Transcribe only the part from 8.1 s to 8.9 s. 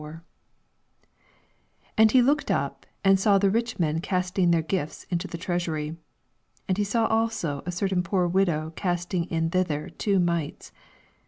widow